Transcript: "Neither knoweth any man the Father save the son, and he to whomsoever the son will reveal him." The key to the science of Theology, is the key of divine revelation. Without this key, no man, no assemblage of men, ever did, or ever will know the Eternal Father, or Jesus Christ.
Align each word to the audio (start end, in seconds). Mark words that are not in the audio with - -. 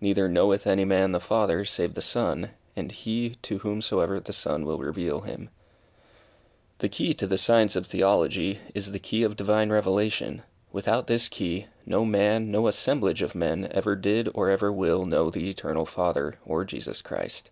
"Neither 0.00 0.26
knoweth 0.26 0.66
any 0.66 0.86
man 0.86 1.12
the 1.12 1.20
Father 1.20 1.66
save 1.66 1.92
the 1.92 2.00
son, 2.00 2.52
and 2.76 2.90
he 2.90 3.34
to 3.42 3.58
whomsoever 3.58 4.18
the 4.18 4.32
son 4.32 4.64
will 4.64 4.78
reveal 4.78 5.20
him." 5.20 5.50
The 6.78 6.88
key 6.88 7.12
to 7.12 7.26
the 7.26 7.36
science 7.36 7.76
of 7.76 7.84
Theology, 7.86 8.58
is 8.74 8.92
the 8.92 8.98
key 8.98 9.22
of 9.22 9.36
divine 9.36 9.68
revelation. 9.68 10.44
Without 10.72 11.08
this 11.08 11.28
key, 11.28 11.66
no 11.84 12.06
man, 12.06 12.50
no 12.50 12.68
assemblage 12.68 13.20
of 13.20 13.34
men, 13.34 13.68
ever 13.70 13.94
did, 13.96 14.30
or 14.32 14.48
ever 14.48 14.72
will 14.72 15.04
know 15.04 15.28
the 15.28 15.50
Eternal 15.50 15.84
Father, 15.84 16.36
or 16.46 16.64
Jesus 16.64 17.02
Christ. 17.02 17.50